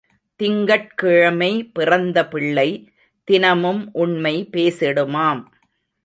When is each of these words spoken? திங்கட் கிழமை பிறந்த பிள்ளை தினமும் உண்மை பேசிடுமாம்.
திங்கட் 0.39 0.87
கிழமை 0.95 1.63
பிறந்த 1.73 2.27
பிள்ளை 2.27 2.69
தினமும் 3.23 3.89
உண்மை 3.93 4.49
பேசிடுமாம். 4.51 5.41